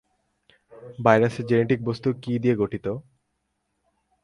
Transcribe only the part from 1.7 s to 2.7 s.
বস্তু কী দিয়ে